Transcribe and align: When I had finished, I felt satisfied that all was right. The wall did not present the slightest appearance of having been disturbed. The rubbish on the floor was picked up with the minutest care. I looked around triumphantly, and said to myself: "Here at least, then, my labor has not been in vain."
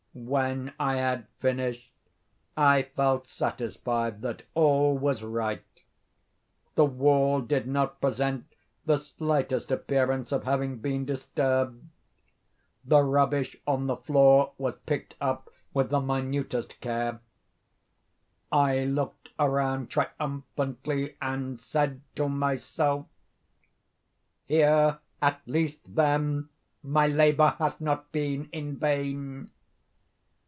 When 0.13 0.73
I 0.77 0.97
had 0.97 1.25
finished, 1.39 1.89
I 2.57 2.81
felt 2.97 3.29
satisfied 3.29 4.21
that 4.23 4.43
all 4.55 4.97
was 4.97 5.23
right. 5.23 5.63
The 6.75 6.83
wall 6.83 7.39
did 7.39 7.65
not 7.65 8.01
present 8.01 8.45
the 8.85 8.97
slightest 8.97 9.71
appearance 9.71 10.33
of 10.33 10.43
having 10.43 10.79
been 10.79 11.05
disturbed. 11.05 11.87
The 12.83 13.01
rubbish 13.01 13.55
on 13.65 13.87
the 13.87 13.95
floor 13.95 14.51
was 14.57 14.75
picked 14.85 15.15
up 15.21 15.49
with 15.73 15.91
the 15.91 16.01
minutest 16.01 16.81
care. 16.81 17.21
I 18.51 18.83
looked 18.83 19.29
around 19.39 19.89
triumphantly, 19.89 21.15
and 21.21 21.57
said 21.61 22.01
to 22.15 22.27
myself: 22.27 23.05
"Here 24.45 24.99
at 25.21 25.39
least, 25.45 25.79
then, 25.95 26.49
my 26.83 27.07
labor 27.07 27.55
has 27.59 27.79
not 27.79 28.11
been 28.11 28.49
in 28.51 28.75
vain." 28.75 29.51